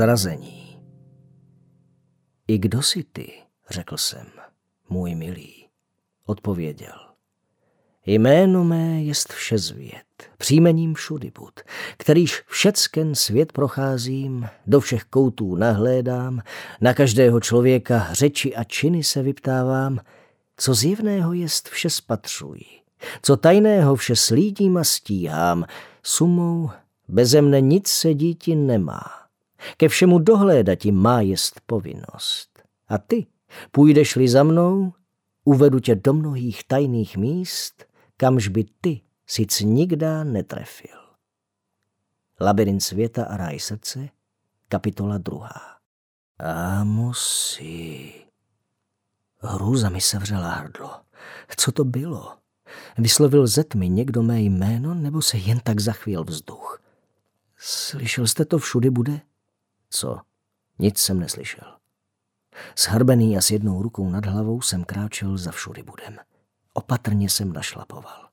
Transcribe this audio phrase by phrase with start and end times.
[0.00, 0.82] Zrazení.
[2.48, 3.32] I kdo jsi ty,
[3.70, 4.26] řekl jsem,
[4.88, 5.66] můj milý.
[6.26, 6.94] Odpověděl.
[8.06, 11.60] Jméno mé jest všezvět, příjmením všudy bud,
[11.96, 16.42] kterýž všecken svět procházím, do všech koutů nahlédám,
[16.80, 19.98] na každého člověka řeči a činy se vyptávám,
[20.56, 22.64] co zjevného jest vše spatřuji,
[23.22, 25.64] co tajného vše slídím a stíhám,
[26.02, 26.70] sumou
[27.08, 29.19] beze mne nic se díti nemá.
[29.76, 32.62] Ke všemu dohlédati má jest povinnost.
[32.88, 33.26] A ty,
[33.70, 34.92] půjdeš-li za mnou,
[35.44, 37.84] uvedu tě do mnohých tajných míst,
[38.16, 41.00] kamž by ty sic nikda netrefil.
[42.40, 44.08] Labirint světa a ráj srdce,
[44.68, 45.76] kapitola druhá.
[46.38, 48.14] A musí.
[49.38, 51.00] Hrůza mi sevřela hrdlo.
[51.56, 52.36] Co to bylo?
[52.98, 56.82] Vyslovil ze tmy někdo mé jméno, nebo se jen tak zachvěl vzduch?
[57.56, 59.20] Slyšel jste to všudy bude?
[59.90, 60.20] Co?
[60.78, 61.76] Nic jsem neslyšel.
[62.78, 66.16] Shrbený a s jednou rukou nad hlavou jsem kráčel za všudy budem.
[66.72, 68.28] Opatrně jsem našlapoval.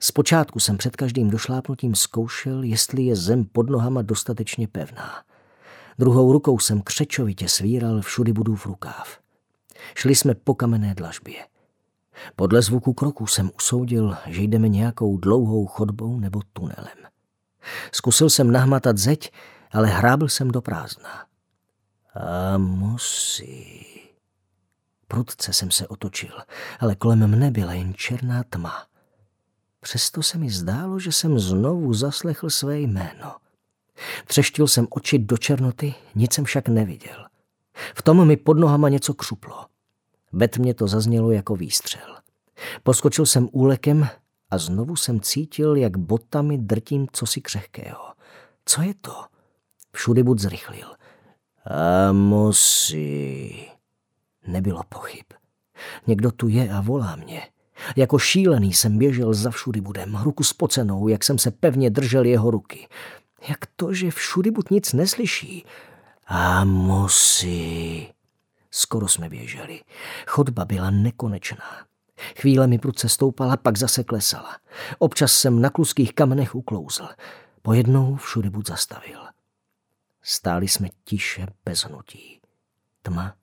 [0.00, 5.24] Zpočátku jsem před každým došlápnutím zkoušel, jestli je zem pod nohama dostatečně pevná.
[5.98, 9.18] Druhou rukou jsem křečovitě svíral všudy budu v rukáv.
[9.94, 11.46] Šli jsme po kamenné dlažbě.
[12.36, 16.98] Podle zvuku kroků jsem usoudil, že jdeme nějakou dlouhou chodbou nebo tunelem.
[17.92, 19.32] Zkusil jsem nahmatat zeď,
[19.74, 21.26] ale hrábl jsem do prázdna.
[22.14, 23.86] A musí...
[25.08, 26.32] Prudce jsem se otočil,
[26.80, 28.86] ale kolem mne byla jen černá tma.
[29.80, 33.36] Přesto se mi zdálo, že jsem znovu zaslechl své jméno.
[34.26, 37.26] Třeštil jsem oči do černoty, nic jsem však neviděl.
[37.94, 39.66] V tom mi pod nohama něco křuplo.
[40.32, 42.16] Ve tmě to zaznělo jako výstřel.
[42.82, 44.08] Poskočil jsem úlekem
[44.50, 48.12] a znovu jsem cítil, jak botami drtím cosi křehkého.
[48.64, 49.33] Co je to?
[49.94, 50.86] Všudy bud zrychlil.
[51.64, 53.68] A musí...
[54.46, 55.24] Nebylo pochyb.
[56.06, 57.42] Někdo tu je a volá mě.
[57.96, 62.50] Jako šílený jsem běžel za všudy budem, ruku spocenou, jak jsem se pevně držel jeho
[62.50, 62.88] ruky.
[63.48, 65.64] Jak to, že všudy bud nic neslyší?
[66.26, 68.08] A musí...
[68.70, 69.80] Skoro jsme běželi.
[70.26, 71.64] Chodba byla nekonečná.
[72.40, 74.56] Chvíle mi prudce stoupala, pak zase klesala.
[74.98, 77.08] Občas jsem na kluských kamenech uklouzl.
[77.62, 79.33] Pojednou všude bud zastavil.
[80.26, 82.40] Stáli jsme tiše bez hnutí.
[83.02, 83.36] Tma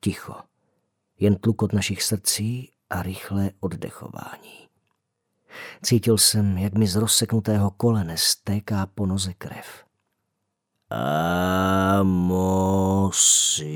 [0.00, 0.34] Ticho.
[1.18, 4.68] Jen tlukot našich srdcí a rychlé oddechování.
[5.82, 9.84] Cítil jsem, jak mi z rozseknutého kolene stéká po noze krev.
[10.90, 13.70] A mosi.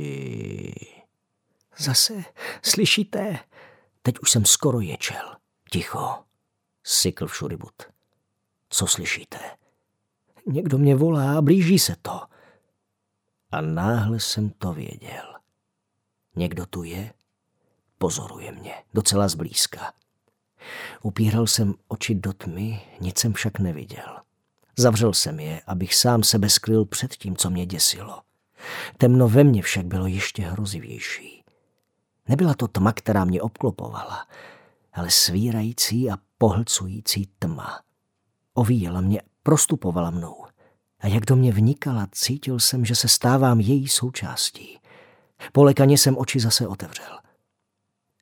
[1.78, 2.24] Zase,
[2.62, 3.38] slyšíte?
[4.02, 5.36] Teď už jsem skoro ječel.
[5.70, 6.24] Ticho.
[6.84, 7.82] Sykl všudybut.
[8.68, 9.38] Co slyšíte?
[10.46, 12.20] Někdo mě volá a blíží se to.
[13.50, 15.34] A náhle jsem to věděl.
[16.36, 17.12] Někdo tu je?
[17.98, 19.92] Pozoruje mě, docela zblízka.
[21.02, 24.18] Upíral jsem oči do tmy, nic jsem však neviděl.
[24.76, 28.22] Zavřel jsem je, abych sám sebe skryl před tím, co mě děsilo.
[28.98, 31.44] Temno ve mně však bylo ještě hrozivější.
[32.28, 34.26] Nebyla to tma, která mě obklopovala,
[34.92, 37.80] ale svírající a pohlcující tma.
[38.54, 40.47] Ovíjela mě, prostupovala mnou.
[41.00, 44.78] A jak do mě vnikala, cítil jsem, že se stávám její součástí.
[45.52, 47.18] Polekaně jsem oči zase otevřel.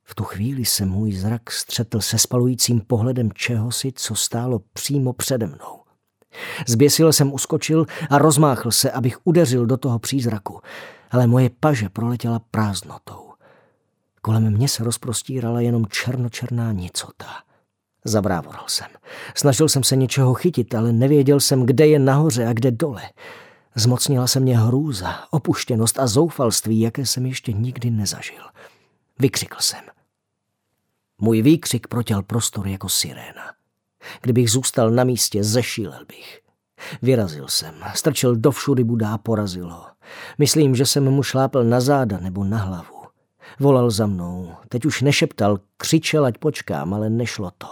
[0.04, 5.47] V tu chvíli se můj zrak střetl se spalujícím pohledem čehosi, co stálo přímo přede
[5.47, 5.82] mnou.
[6.66, 10.60] Zběsil jsem uskočil a rozmáchl se, abych udeřil do toho přízraku,
[11.10, 13.32] ale moje paže proletěla prázdnotou.
[14.20, 17.26] Kolem mě se rozprostírala jenom černočerná nicota.
[18.09, 18.87] Zabrávoral jsem.
[19.34, 23.03] Snažil jsem se něčeho chytit, ale nevěděl jsem, kde je nahoře a kde dole.
[23.75, 28.43] Zmocnila se mě hrůza, opuštěnost a zoufalství, jaké jsem ještě nikdy nezažil.
[29.19, 29.81] Vykřikl jsem.
[31.19, 33.53] Můj výkřik protěl prostor jako siréna.
[34.23, 36.41] Kdybych zůstal na místě, zešílel bych.
[37.02, 39.87] Vyrazil jsem, strčil do všudy budá a porazil ho.
[40.38, 42.95] Myslím, že jsem mu šlápl na záda nebo na hlavu.
[43.58, 47.67] Volal za mnou, teď už nešeptal, křičel, ať počkám, ale nešlo to.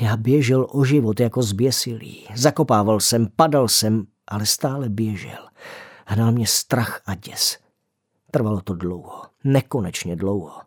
[0.00, 2.26] Já běžel o život jako zběsilý.
[2.34, 5.48] Zakopával jsem, padal jsem, ale stále běžel.
[6.06, 7.58] Hnal mě strach a děs.
[8.30, 10.60] Trvalo to dlouho, nekonečně dlouho.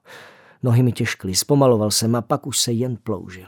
[0.63, 3.47] Nohy mi těžkly, zpomaloval jsem a pak už se jen ploužil.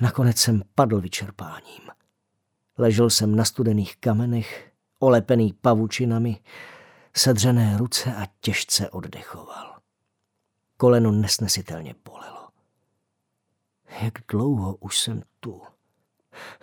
[0.00, 1.80] Nakonec jsem padl vyčerpáním.
[2.78, 6.40] Ležel jsem na studených kamenech, olepený pavučinami,
[7.16, 9.73] sedřené ruce a těžce oddechoval.
[10.76, 12.48] Koleno nesnesitelně bolelo.
[14.02, 15.62] Jak dlouho už jsem tu?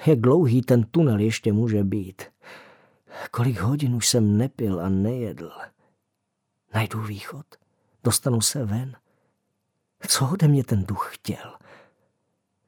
[0.05, 2.23] Jak dlouhý ten tunel ještě může být?
[3.31, 5.51] Kolik hodin už jsem nepil a nejedl.
[6.73, 7.45] Najdu východ,
[8.03, 8.95] dostanu se ven.
[10.07, 11.57] Co ode mě ten duch chtěl?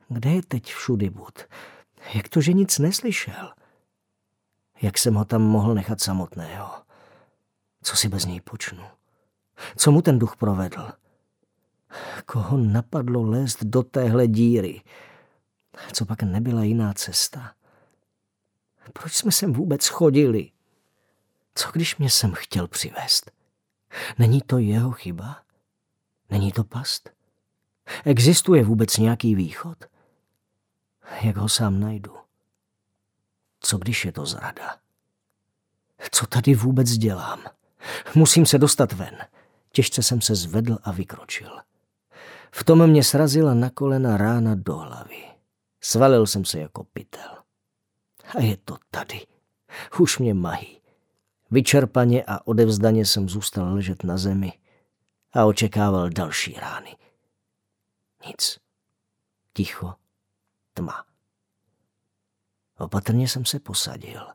[0.09, 1.39] Kde je teď všudy bud?
[2.13, 3.53] Jak to, že nic neslyšel?
[4.81, 6.71] Jak jsem ho tam mohl nechat samotného?
[7.83, 8.83] Co si bez něj počnu?
[9.77, 10.91] Co mu ten duch provedl?
[12.25, 14.81] Koho napadlo lézt do téhle díry?
[15.93, 17.53] Co pak nebyla jiná cesta?
[18.93, 20.51] Proč jsme sem vůbec chodili?
[21.55, 23.31] Co když mě sem chtěl přivést?
[24.19, 25.41] Není to jeho chyba?
[26.29, 27.09] Není to past?
[28.05, 29.77] Existuje vůbec nějaký východ?
[31.21, 32.15] Jak ho sám najdu?
[33.59, 34.77] Co když je to zrada?
[36.11, 37.43] Co tady vůbec dělám?
[38.15, 39.17] Musím se dostat ven.
[39.71, 41.59] Těžce jsem se zvedl a vykročil.
[42.55, 45.23] V tom mě srazila na kolena rána do hlavy.
[45.81, 47.37] Svalil jsem se jako pytel.
[48.37, 49.25] A je to tady.
[49.99, 50.81] Už mě mají.
[51.51, 54.53] Vyčerpaně a odevzdaně jsem zůstal ležet na zemi
[55.33, 56.97] a očekával další rány.
[58.27, 58.59] Nic.
[59.53, 59.93] Ticho.
[60.73, 61.05] Tma.
[62.77, 64.27] Opatrně jsem se posadil.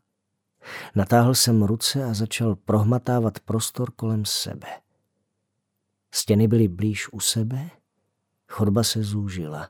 [0.95, 4.81] Natáhl jsem ruce a začal prohmatávat prostor kolem sebe.
[6.11, 7.71] Stěny byly blíž u sebe,
[8.49, 9.69] chodba se zúžila.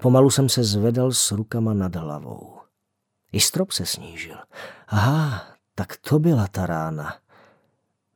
[0.00, 2.60] Pomalu jsem se zvedal s rukama nad hlavou.
[3.32, 4.36] I strop se snížil.
[4.86, 7.16] Aha, tak to byla ta rána.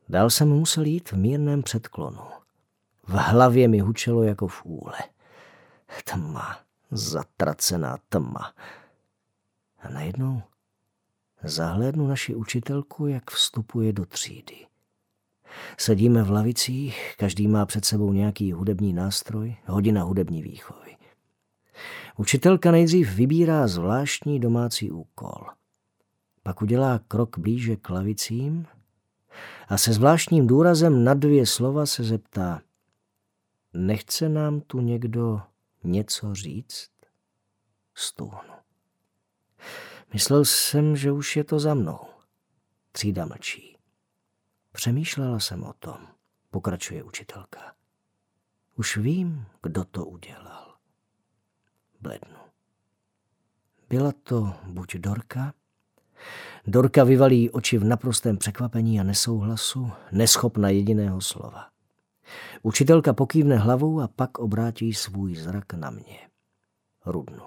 [0.09, 2.23] Dál jsem musel jít v mírném předklonu.
[3.03, 4.99] V hlavě mi hučelo jako v úle.
[6.05, 6.59] Tma,
[6.91, 8.55] zatracená tma.
[9.79, 10.43] A najednou
[11.45, 14.67] zahlédnu naši učitelku, jak vstupuje do třídy.
[15.79, 20.97] Sedíme v lavicích, každý má před sebou nějaký hudební nástroj, hodina hudební výchovy.
[22.17, 25.47] Učitelka nejdřív vybírá zvláštní domácí úkol.
[26.43, 28.67] Pak udělá krok blíže k lavicím
[29.69, 32.61] a se zvláštním důrazem na dvě slova se zeptá
[33.73, 35.43] Nechce nám tu někdo
[35.85, 36.91] něco říct?
[37.95, 38.55] Stůhnu.
[40.13, 41.99] Myslel jsem, že už je to za mnou.
[42.93, 43.77] Třída mlčí.
[44.73, 46.09] Přemýšlela jsem o tom,
[46.51, 47.75] pokračuje učitelka.
[48.77, 50.77] Už vím, kdo to udělal.
[52.01, 52.39] Blednu.
[53.89, 55.55] Byla to buď Dorka,
[56.67, 61.69] Dorka vyvalí oči v naprostém překvapení a nesouhlasu, neschopna jediného slova.
[62.63, 66.29] Učitelka pokývne hlavou a pak obrátí svůj zrak na mě.
[67.07, 67.43] Rudnu.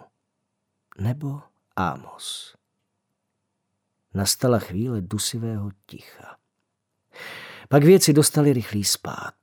[0.99, 1.41] Nebo
[1.75, 2.55] Amos.
[4.13, 6.37] Nastala chvíle dusivého ticha.
[7.69, 9.33] Pak věci dostali rychlý spát.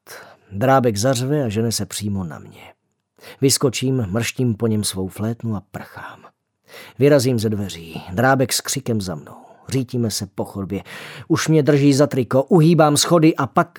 [0.52, 2.74] Drábek zařve a žene se přímo na mě.
[3.40, 6.24] Vyskočím, mrštím po něm svou flétnu a prchám.
[6.98, 9.36] Vyrazím ze dveří, drábek s křikem za mnou.
[9.68, 10.82] Řítíme se po chodbě.
[11.28, 13.78] Už mě drží za triko, uhýbám schody a pak...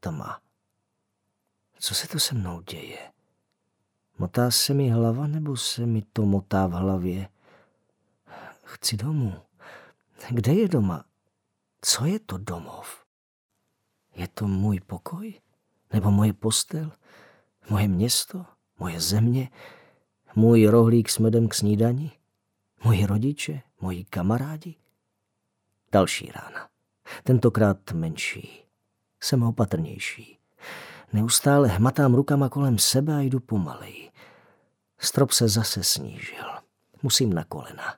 [0.00, 0.38] Tma.
[1.78, 2.98] Co se to se mnou děje?
[4.18, 7.28] Motá se mi hlava, nebo se mi to motá v hlavě?
[8.64, 9.34] Chci domů.
[10.30, 11.04] Kde je doma?
[11.82, 13.04] Co je to domov?
[14.14, 15.34] Je to můj pokoj?
[15.92, 16.92] Nebo moje postel?
[17.70, 18.46] Moje město?
[18.78, 19.50] Moje země?
[20.36, 22.12] Můj rohlík s medem k snídani?
[22.84, 23.62] Moji rodiče?
[23.80, 24.74] Moji kamarádi?
[25.92, 26.68] Další rána.
[27.24, 28.64] Tentokrát menší.
[29.20, 30.38] Jsem opatrnější.
[31.12, 34.10] Neustále hmatám rukama kolem sebe a jdu pomaleji.
[34.98, 36.44] Strop se zase snížil.
[37.02, 37.94] Musím na kolena.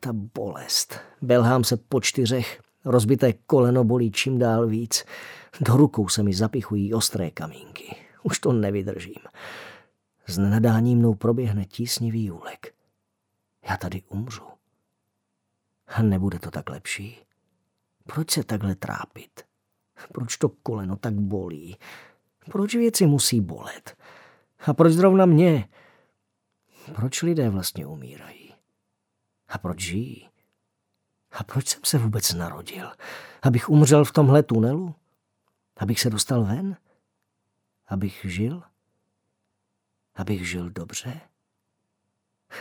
[0.00, 1.00] Ta bolest.
[1.22, 2.65] Belhám se po čtyřech.
[2.86, 5.04] Rozbité koleno bolí čím dál víc.
[5.60, 7.96] Do rukou se mi zapichují ostré kamínky.
[8.22, 9.22] Už to nevydržím.
[10.26, 12.74] Z nenadání mnou proběhne tísnivý úlek.
[13.68, 14.44] Já tady umřu.
[15.86, 17.18] A nebude to tak lepší.
[18.06, 19.42] Proč se takhle trápit?
[20.12, 21.76] Proč to koleno tak bolí?
[22.50, 23.96] Proč věci musí bolet?
[24.66, 25.68] A proč zrovna mě?
[26.94, 28.54] Proč lidé vlastně umírají?
[29.48, 30.28] A proč žijí?
[31.36, 32.92] A proč jsem se vůbec narodil?
[33.42, 34.94] Abych umřel v tomhle tunelu?
[35.76, 36.76] Abych se dostal ven?
[37.88, 38.62] Abych žil?
[40.14, 41.20] Abych žil dobře?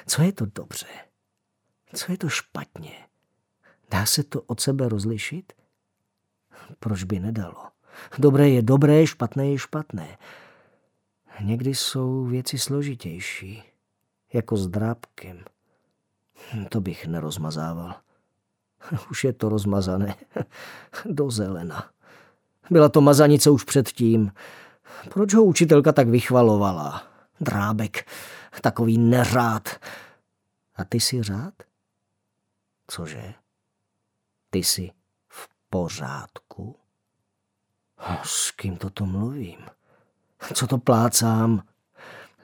[0.07, 0.87] Co je to dobře?
[1.95, 3.07] Co je to špatně?
[3.91, 5.53] Dá se to od sebe rozlišit?
[6.79, 7.67] Proč by nedalo?
[8.17, 10.17] Dobré je dobré, špatné je špatné.
[11.39, 13.63] Někdy jsou věci složitější,
[14.33, 15.45] jako s drábkem.
[16.69, 18.04] To bych nerozmazával.
[19.11, 20.15] Už je to rozmazané.
[21.05, 21.89] Do zelena.
[22.69, 24.31] Byla to mazanice už předtím.
[25.13, 27.03] Proč ho učitelka tak vychvalovala?
[27.41, 28.07] Drábek,
[28.61, 29.69] takový neřád.
[30.75, 31.53] A ty si řád?
[32.87, 33.33] Cože?
[34.49, 34.91] Ty jsi
[35.27, 36.75] v pořádku?
[38.23, 39.59] S kým toto mluvím?
[40.53, 41.63] Co to plácám?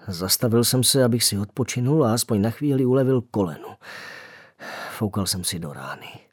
[0.08, 3.76] Zastavil jsem se, abych si odpočinul a aspoň na chvíli ulevil kolenu.
[4.98, 6.31] Foukal jsem si do rány.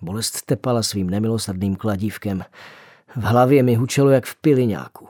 [0.00, 2.44] Bolest tepala svým nemilosrdným kladívkem.
[3.16, 5.08] V hlavě mi hučelo jak v piliňáku.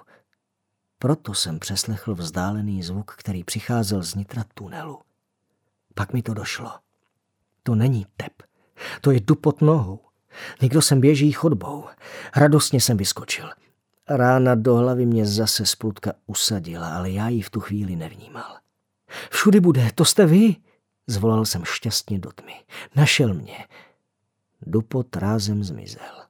[0.99, 5.01] Proto jsem přeslechl vzdálený zvuk, který přicházel z nitra tunelu.
[5.95, 6.71] Pak mi to došlo.
[7.63, 8.33] To není tep.
[9.01, 10.01] To je dupot nohou.
[10.63, 11.85] Někdo sem běží chodbou.
[12.37, 13.51] Radostně jsem vyskočil.
[14.09, 18.57] Rána do hlavy mě zase splutka usadila, ale já ji v tu chvíli nevnímal.
[19.31, 20.57] Všudy bude, to jste vy?
[21.07, 22.53] Zvolal jsem šťastně do tmy.
[22.97, 23.67] Našel mě.
[24.67, 26.25] Dupot rázem zmizel.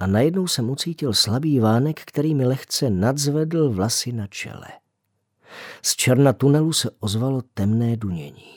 [0.00, 4.66] A najednou jsem ucítil slabý vánek, který mi lehce nadzvedl vlasy na čele.
[5.82, 8.54] Z černa tunelu se ozvalo temné dunění.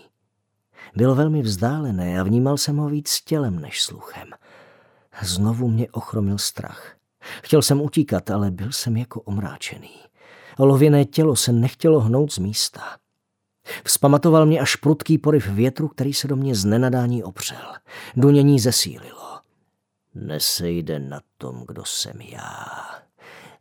[0.95, 4.27] Bylo velmi vzdálené a vnímal jsem ho víc tělem než sluchem.
[5.21, 6.95] Znovu mě ochromil strach.
[7.43, 9.95] Chtěl jsem utíkat, ale byl jsem jako omráčený.
[10.57, 12.97] Olověné tělo se nechtělo hnout z místa.
[13.83, 17.73] Vzpamatoval mě až prudký poryv větru, který se do mě z nenadání opřel.
[18.15, 19.39] Dunění zesílilo.
[20.15, 22.65] Nesejde na tom, kdo jsem já,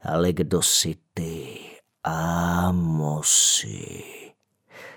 [0.03, 1.59] ale kdo jsi ty,
[2.05, 4.03] Amosi.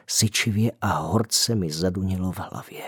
[0.07, 2.83] Syčivě a horce mi zadunilo v hlavě.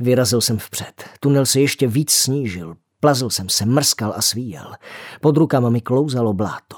[0.00, 1.04] Vyrazil jsem vpřed.
[1.20, 2.76] Tunel se ještě víc snížil.
[3.00, 4.74] Plazil jsem se, mrskal a svíjel.
[5.20, 6.76] Pod rukama mi klouzalo bláto.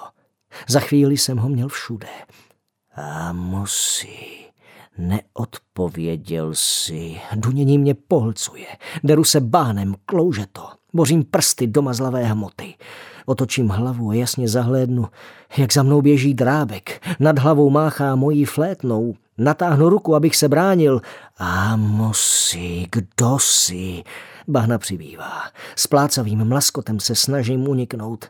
[0.69, 2.09] Za chvíli jsem ho měl všude.
[2.95, 4.43] Amosi.
[4.99, 7.21] Neodpověděl si.
[7.35, 8.67] Dunění mě pohlcuje.
[9.05, 10.69] Deru se bánem, klouže to.
[10.95, 12.75] Bořím prsty do mazlavé hmoty.
[13.27, 15.07] Otočím hlavu a jasně zahlédnu,
[15.57, 17.07] jak za mnou běží drábek.
[17.21, 19.15] Nad hlavou máchá mojí flétnou.
[19.39, 21.01] Natáhnu ruku, abych se bránil.
[21.39, 24.03] A musí, kdo si?
[24.49, 25.43] Bahna přibývá.
[25.77, 28.27] S plácavým mlaskotem se snažím uniknout.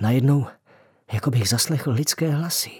[0.00, 0.46] Najednou,
[1.12, 2.70] jako bych zaslechl lidské hlasy.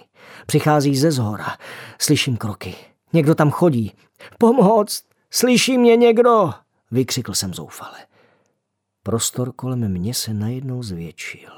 [0.45, 1.57] Přichází ze zhora.
[2.01, 2.75] Slyším kroky.
[3.13, 3.93] Někdo tam chodí.
[4.37, 5.03] Pomoc!
[5.31, 6.53] Slyší mě někdo!
[6.91, 7.97] Vykřikl jsem zoufale.
[9.03, 11.51] Prostor kolem mě se najednou zvětšil.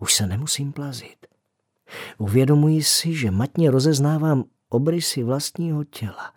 [0.00, 1.26] Už se nemusím plazit.
[2.18, 6.32] Uvědomuji si, že matně rozeznávám obrysy vlastního těla.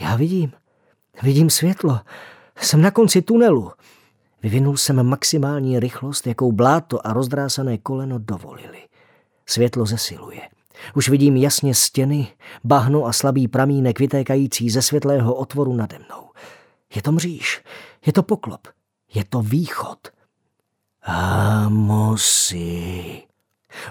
[0.00, 0.52] Já vidím,
[1.22, 2.00] vidím světlo.
[2.56, 3.72] Jsem na konci tunelu.
[4.42, 8.88] Vyvinul jsem maximální rychlost, jakou bláto a rozdrásané koleno dovolili.
[9.50, 10.40] Světlo zesiluje.
[10.94, 12.28] Už vidím jasně stěny,
[12.64, 16.30] bahno a slabý pramínek vytékající ze světlého otvoru nade mnou.
[16.94, 17.62] Je to mříž,
[18.06, 18.68] je to poklop,
[19.14, 19.98] je to východ.
[21.02, 22.42] Amosi.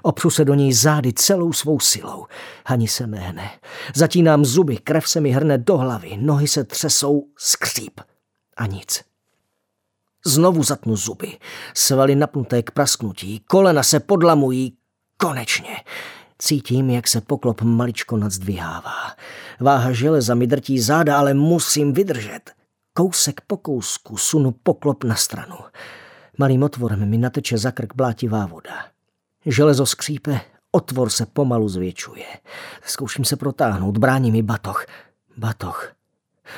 [0.01, 2.25] Opřu se do něj zády celou svou silou.
[2.65, 3.51] Ani se nehne.
[3.95, 8.01] Zatínám zuby, krev se mi hrne do hlavy, nohy se třesou, skříp.
[8.57, 9.03] A nic.
[10.25, 11.37] Znovu zatnu zuby.
[11.73, 14.78] Svaly napnuté k prasknutí, kolena se podlamují.
[15.21, 15.77] Konečně.
[16.37, 19.15] Cítím, jak se poklop maličko nadzdvihává.
[19.59, 22.51] Váha železa mi drtí záda, ale musím vydržet.
[22.93, 25.55] Kousek po kousku sunu poklop na stranu.
[26.37, 28.85] Malým otvorem mi nateče za krk blátivá voda.
[29.45, 32.25] Železo skřípe, otvor se pomalu zvětšuje.
[32.85, 34.85] Zkouším se protáhnout, brání mi batoh.
[35.37, 35.93] Batoh.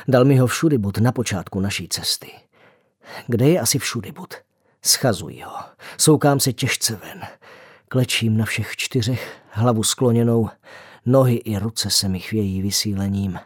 [0.08, 2.32] Dal mi ho všudybud na počátku naší cesty.
[3.27, 4.34] Kde je asi všudybud?
[4.86, 5.56] Schazuji ho.
[5.98, 7.22] Soukám se těžce ven.
[7.91, 10.50] Klečím na všech čtyřech, hlavu skloněnou,
[11.05, 13.39] nohy i ruce se mi chvějí vysílením.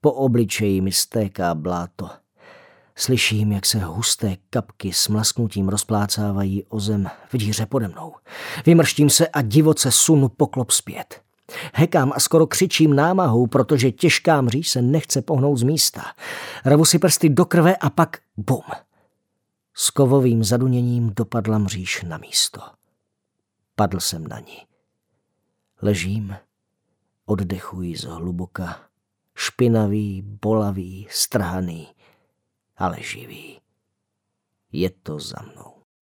[0.00, 2.10] Po obličeji mi stéká bláto.
[2.96, 8.14] Slyším, jak se husté kapky s mlasknutím rozplácávají o zem v díře pode mnou.
[8.66, 11.20] Vymrštím se a divoce sunu poklop zpět.
[11.74, 16.02] Hekám a skoro křičím námahou, protože těžká mříž se nechce pohnout z místa.
[16.66, 18.64] Rvu si prsty do krve a pak bum.
[19.74, 22.60] S kovovým zaduněním dopadla mříž na místo.
[23.76, 24.66] Padl jsem na ní.
[25.82, 26.36] Ležím,
[27.24, 28.88] oddechuji zhluboka,
[29.34, 31.94] špinavý, bolavý, strhaný,
[32.76, 33.60] ale živý.
[34.72, 35.83] Je to za mnou.